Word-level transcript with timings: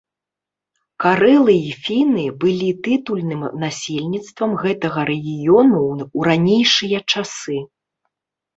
Карэлы 1.03 1.55
і 1.71 1.75
фіны 1.87 2.23
былі 2.45 2.69
тытульным 2.87 3.45
насельніцтвам 3.65 4.51
гэтага 4.65 4.99
рэгіёну 5.13 5.79
ў 5.93 6.19
ранейшыя 6.33 6.97
часы. 7.15 7.57